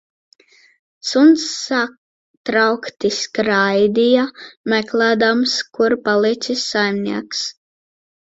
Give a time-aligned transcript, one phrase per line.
[1.09, 4.23] Suns satraukti skraidīja,
[4.73, 7.45] meklēdams, kur palicis saimnieks